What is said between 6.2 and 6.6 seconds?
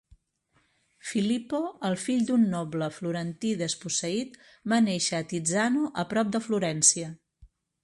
de